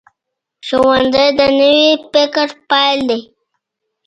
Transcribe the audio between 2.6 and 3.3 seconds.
پیل دی